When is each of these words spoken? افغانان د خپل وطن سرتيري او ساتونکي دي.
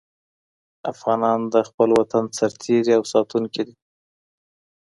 افغانان 0.91 1.39
د 1.53 1.55
خپل 1.69 1.89
وطن 1.99 2.23
سرتيري 2.37 2.91
او 2.97 3.03
ساتونکي 3.13 3.61
دي. 3.67 3.75